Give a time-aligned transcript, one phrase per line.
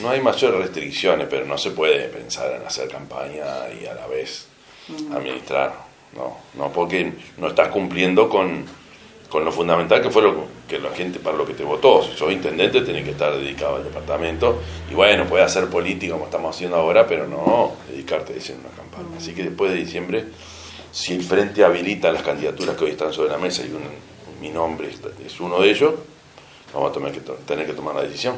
[0.00, 3.44] no hay mayores restricciones, pero no se puede pensar en hacer campaña
[3.80, 4.46] y a la vez
[5.12, 5.72] administrar.
[6.14, 8.64] No, no porque no estás cumpliendo con,
[9.28, 12.02] con lo fundamental que fue lo que la gente para lo que te votó.
[12.02, 14.60] Si sos intendente, tenés que estar dedicado al departamento.
[14.90, 18.70] Y bueno, puedes hacer política como estamos haciendo ahora, pero no dedicarte a hacer una
[18.70, 19.18] campaña.
[19.18, 20.24] Así que después de diciembre,
[20.92, 23.72] si el Frente habilita las candidaturas que hoy están sobre la mesa y
[24.40, 24.88] mi nombre
[25.26, 25.94] es uno de ellos,
[26.72, 28.36] vamos a tener que, tener que tomar la decisión.